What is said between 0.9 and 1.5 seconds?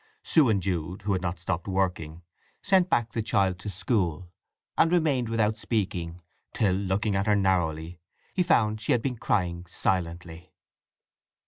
who had not